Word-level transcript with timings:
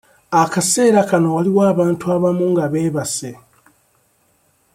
Akaseera 0.43 1.01
kano 1.09 1.27
waliwo 1.35 1.61
abantu 1.73 2.03
abamu 2.15 2.45
nga 2.53 2.65
beebase. 2.71 3.31